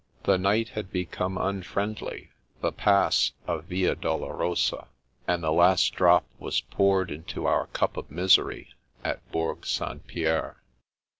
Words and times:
The 0.23 0.39
night 0.39 0.69
had 0.69 0.91
become 0.91 1.37
un 1.37 1.61
friendly, 1.61 2.31
the 2.59 2.71
Pass 2.71 3.33
a 3.47 3.59
Via 3.59 3.93
Dolorosa, 3.93 4.87
and 5.27 5.43
the 5.43 5.51
last 5.53 5.93
drc^ 5.93 6.23
was 6.39 6.61
poured 6.61 7.11
into 7.11 7.45
our 7.45 7.67
cup 7.67 7.97
of 7.97 8.09
misery 8.09 8.73
at 9.03 9.21
Bourg 9.31 9.63
St. 9.63 10.07
Pierre. 10.07 10.59